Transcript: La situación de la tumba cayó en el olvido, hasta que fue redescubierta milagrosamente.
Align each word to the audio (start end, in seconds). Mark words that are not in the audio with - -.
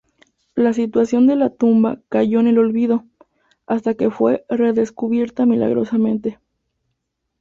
La 0.55 0.73
situación 0.73 1.27
de 1.27 1.35
la 1.35 1.51
tumba 1.51 2.01
cayó 2.09 2.39
en 2.39 2.47
el 2.47 2.57
olvido, 2.57 3.05
hasta 3.67 3.93
que 3.93 4.09
fue 4.09 4.43
redescubierta 4.49 5.45
milagrosamente. 5.45 6.39